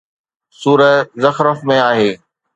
[0.61, 0.91] سوره
[1.23, 2.11] زخرف ۾ آهي